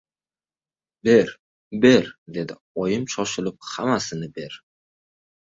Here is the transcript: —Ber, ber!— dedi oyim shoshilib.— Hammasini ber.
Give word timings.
—Ber, 1.07 1.27
ber!— 1.83 2.07
dedi 2.39 2.57
oyim 2.85 3.05
shoshilib.— 3.17 3.61
Hammasini 3.75 4.33
ber. 4.41 4.59